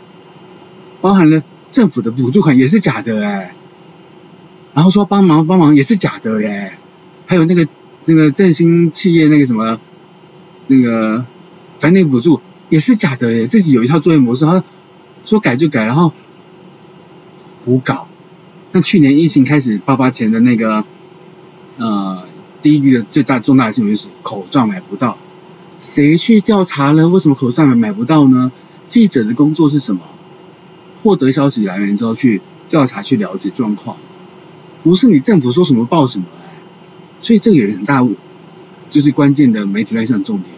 [1.01, 1.43] 包含了
[1.73, 3.55] 政府的补助款也是假的哎，
[4.75, 6.75] 然后说帮忙帮忙也是假的耶，
[7.27, 7.67] 还有那个
[8.05, 9.81] 那个振兴企业那个什么
[10.67, 11.25] 那个
[11.79, 14.65] 反正那个补助也是假的耶，自己有一套作业模式，他说
[15.25, 16.13] 说改就改，然后
[17.65, 18.09] 胡搞。
[18.73, 20.85] 那去年疫情开始爆发前的那个
[21.77, 22.25] 呃
[22.63, 25.19] 第一个最大重大的新闻是口罩买不到，
[25.81, 27.09] 谁去调查了？
[27.09, 28.53] 为什么口罩买买不到呢？
[28.89, 30.03] 记者的工作是什么？
[31.03, 33.97] 获得消息来源之后去调查去了解状况，
[34.83, 36.27] 不是你政府说什么报什么，
[37.23, 38.17] 所以这个有很大误
[38.91, 40.51] 就是关键的媒体类上重点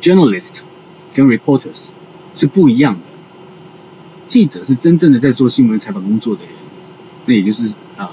[0.00, 0.50] ，journalist
[1.14, 1.90] 跟 reporters
[2.34, 3.00] 是不一样的，
[4.26, 6.52] 记者是真正的在做新闻采访工作的人，
[7.26, 8.10] 那也就是啊、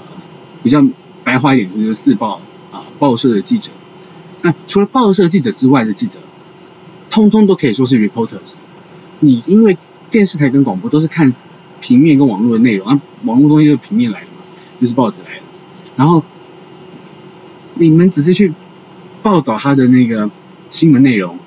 [0.62, 0.86] 比较
[1.24, 3.72] 白话一点就是四报啊报社的记者，
[4.44, 6.20] 那除了报社记者之外的记者，
[7.10, 8.54] 通通都可以说是 reporters，
[9.18, 9.76] 你因为。
[10.10, 11.34] 电视台跟广播都是看
[11.80, 14.44] 平面跟网络的内容，啊，网络东西就是平面来的嘛，
[14.80, 15.42] 就是报纸来的。
[15.96, 16.22] 然后
[17.74, 18.54] 你们只是去
[19.24, 20.30] 报道他的那个
[20.70, 21.40] 新闻内容，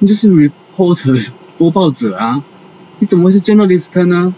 [0.00, 2.44] 你就是 reporter 播报者啊，
[2.98, 4.34] 你怎么会是 journalist 呢？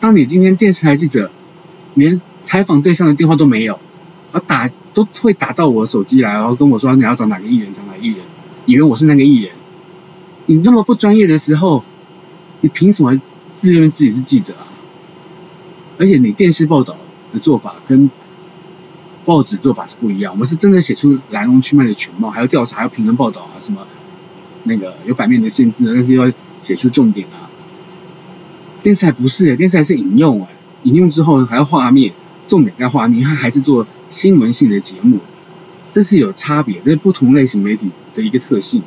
[0.00, 1.30] 当你今天电视台记者
[1.92, 3.78] 连采访对象的电话都没有，
[4.36, 8.18] 啊打都会打到我手机来，然后跟我说你要找哪个艺人，找哪个艺人，
[8.66, 9.52] 以为我是那个艺人，
[10.46, 11.84] 你那么不专业的时候。
[12.62, 13.20] 你凭什么
[13.58, 14.64] 自认为自己是记者啊？
[15.98, 16.96] 而且你电视报道
[17.30, 18.10] 的做法跟
[19.26, 20.32] 报纸做法是不一样。
[20.32, 23.86] 我们是真的写出来龙去脉的全貌，还要调查，还要平衡报道啊，什么
[24.64, 27.52] 那个有版面的限制，但是要写出重点啊。
[28.82, 30.48] 电视台不是，电视台是引用啊，
[30.82, 32.14] 引用之后还要画面，
[32.48, 35.18] 重点在画面，它还是做新闻性的节目，
[35.92, 38.82] 这是有差别，这是不同类型媒体的一个特性。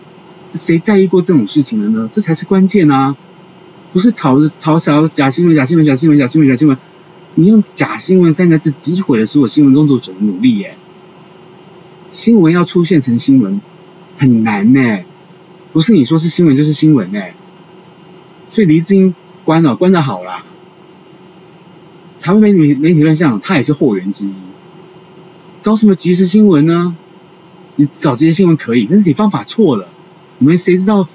[0.53, 2.09] 谁在意过这种事情的呢？
[2.11, 3.15] 这才是关键啊！
[3.93, 6.77] 不是炒炒小假新闻、假新闻、假新闻、假新闻、假新闻，
[7.35, 10.77] 你用“假新闻”三个字诋毁了所有新闻工作者的努力耶！
[12.11, 13.61] 新闻要出现成新闻
[14.17, 14.99] 很难呢，
[15.73, 17.21] 不是你说是新闻就是新闻呢。
[18.51, 19.13] 所以黎智英
[19.45, 20.43] 关了，关的好啦。
[22.29, 24.33] 台湾媒体媒体乱象，他也是祸源之一。
[25.63, 26.95] 搞什么即时新闻呢？
[27.75, 29.87] 你搞这些新闻可以，但是你方法错了。
[30.37, 31.09] 你们谁知道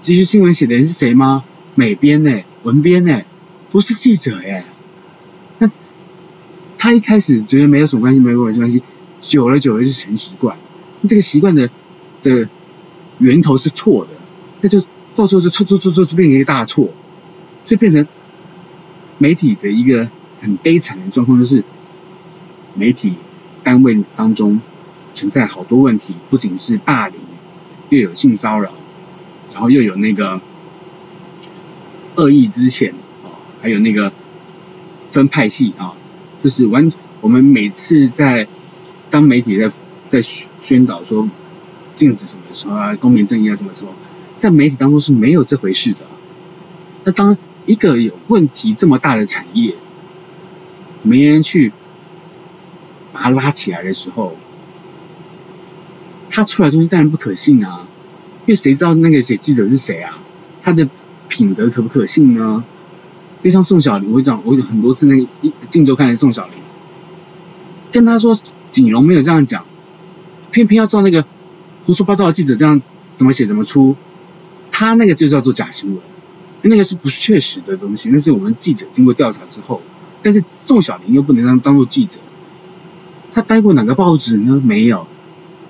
[0.00, 1.44] 即时新闻写的人是谁吗？
[1.76, 3.22] 美编呢，文编呢，
[3.70, 4.64] 不是记者耶。
[5.60, 5.70] 那
[6.76, 8.82] 他一开始觉得没有什么关系，没有什么关系，
[9.20, 10.58] 久了久了就成习惯。
[11.06, 11.70] 这个习惯的
[12.24, 12.48] 的
[13.18, 14.10] 源头是错的，
[14.60, 14.82] 那就
[15.14, 16.86] 到时候就错错错错就变成一个大错，
[17.64, 18.08] 所以变成
[19.18, 21.64] 媒体的一个很悲惨的状况，就是
[22.74, 23.14] 媒体
[23.62, 24.60] 单位当中
[25.14, 27.16] 存在好多问题，不仅是霸凌，
[27.90, 28.72] 又有性骚扰，
[29.52, 30.40] 然后又有那个。
[32.16, 33.30] 恶意之前啊，
[33.62, 34.12] 还有那个
[35.12, 35.94] 分派系啊，
[36.42, 36.90] 就是完。
[37.20, 38.48] 我们每次在
[39.08, 39.70] 当媒体在
[40.10, 41.28] 在宣导说
[41.94, 43.92] 禁止什么时候啊，公平正义啊什么时候，
[44.40, 46.00] 在媒体当中是没有这回事的。
[47.04, 49.76] 那当一个有问题这么大的产业，
[51.02, 51.72] 没人去
[53.12, 54.36] 把它拉起来的时候，
[56.30, 57.86] 他出来的东西当然不可信啊。
[58.46, 60.18] 因为谁知道那个写记者是谁啊？
[60.62, 60.88] 他的。
[61.30, 62.64] 品德可不可信呢？
[63.44, 66.54] 就像宋小玲，我讲，我有很多次那个一镜周刊的宋小玲，
[67.92, 68.36] 跟他说
[68.70, 69.66] 锦荣没有这样讲，
[70.50, 71.26] 偏偏要照那个
[71.84, 72.80] 胡说八道的记者这样
[73.18, 73.94] 怎么写怎么出，
[74.72, 76.00] 他那个就叫做假新闻，
[76.62, 79.82] 那个是不确实的东西，那是我们记者经过调查之后，
[80.22, 82.18] 但是宋小玲又不能当当做记者，
[83.32, 84.60] 他待过哪个报纸呢？
[84.64, 85.06] 没有，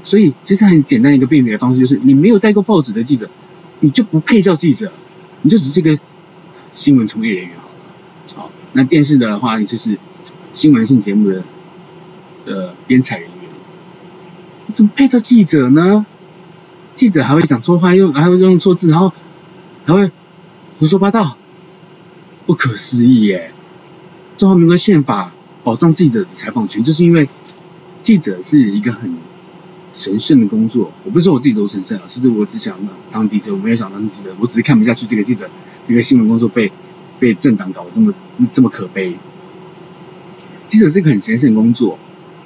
[0.05, 3.29] 所以其实很简单一个辨别的方式就是，你没有待过报纸的记者，
[3.81, 4.93] 你就不配叫记者。
[5.41, 5.97] 你就只是一个
[6.73, 9.97] 新闻从业人员好了，好，那电视的话，你就是
[10.53, 11.45] 新闻性节目的
[12.45, 13.51] 的编采人员，
[14.67, 16.05] 你怎么配叫记者呢？
[16.95, 19.13] 记者还会讲错话，用还会用错字，然后
[19.85, 20.11] 还会
[20.81, 21.37] 胡说八道，
[22.45, 23.53] 不可思议耶！
[24.39, 25.34] 中华民国宪法
[25.64, 27.28] 保障记者的采访权，就是因为
[28.01, 29.14] 记者是一个很。
[29.95, 32.78] 神圣的工作，我不是说我自己都神圣啊，其实我只想
[33.11, 35.51] 当记者，我没有想当记者，我只是看不下去这个记者
[35.89, 36.70] 这个新闻工作被
[37.18, 38.14] 被政党搞得这么
[38.53, 39.16] 这么可悲。
[40.68, 41.99] 记者是一个很神圣的工作，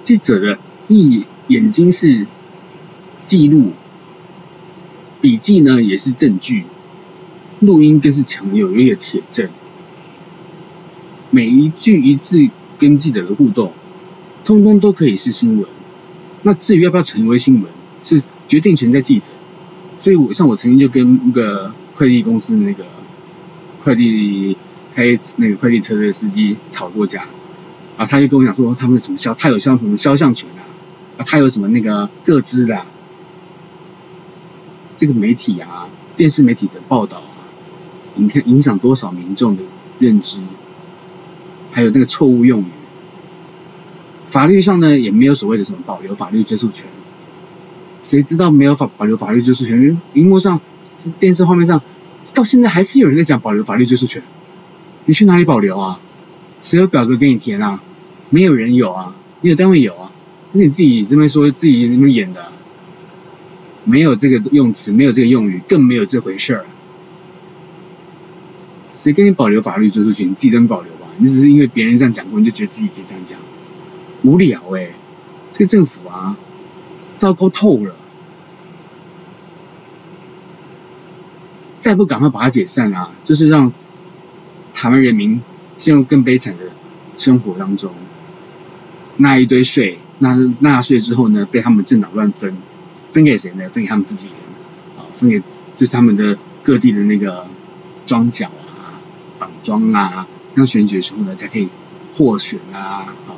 [0.02, 2.26] 记者的一眼睛是
[3.20, 3.72] 记录，
[5.20, 6.64] 笔记呢也是证据，
[7.58, 9.50] 录音更是强有力的铁证，
[11.34, 13.72] 每一句一字跟记者的互动，
[14.44, 15.66] 通通都可以是新闻。
[16.42, 17.72] 那至于要不要成为新闻，
[18.04, 19.26] 是决定权在记者。
[20.02, 22.84] 所以我像我曾经就跟那个快递公司那个
[23.82, 24.58] 快递
[24.94, 27.24] 开那个快递车的司机吵过架，
[27.96, 30.50] 啊，他就跟我讲说他们什么肖，他有肖什么肖像权
[31.16, 32.86] 啊，他有什么那个各资的，啊，
[34.98, 37.48] 这个媒体啊，电视媒体的报道啊，
[38.16, 39.62] 你看影响多少民众的
[39.98, 40.40] 认知，
[41.72, 42.64] 还有那个错误用语，
[44.28, 46.84] 法律上呢也没有所谓的什么保留法律追诉权，
[48.02, 49.98] 谁知道没有法保留法律追诉权？
[50.12, 50.60] 荧幕上、
[51.18, 51.82] 电视画面上，
[52.34, 54.22] 到现在还是有人在讲保留法律追诉权。
[55.06, 55.98] 你去哪里保留啊？
[56.62, 57.82] 谁有表格给你填啊？
[58.28, 60.12] 没有人有啊，没有单位有啊，
[60.52, 62.52] 那是你自己这边说自己这边演的，
[63.84, 66.66] 没有这个用词，没有这个用语，更没有这回事儿。
[68.94, 70.30] 谁给你保留法律追诉权？
[70.30, 70.92] 你自己都保留。
[71.18, 73.38] 你只是因为别人这样讲过，你就觉得自己可以这样讲，
[74.22, 74.94] 无聊诶、欸、
[75.52, 76.36] 这个政府啊，
[77.16, 77.94] 糟糕透了。
[81.80, 83.72] 再不赶快把它解散啊，就是让。
[84.74, 85.42] 台湾人民
[85.78, 86.64] 陷入更悲惨的
[87.16, 87.92] 生活当中，
[89.16, 92.56] 纳一堆税，纳纳税之后呢，被他们政党乱分，
[93.12, 93.68] 分给谁呢？
[93.68, 94.36] 分给他们自己人，
[94.98, 95.38] 啊，分给
[95.76, 97.46] 就是他们的各地的那个
[98.06, 98.98] 庄脚啊、
[99.38, 101.68] 绑庄啊，这样选举的时候呢，才可以
[102.14, 103.36] 获选啊，啊，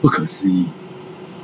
[0.00, 0.66] 不可思议。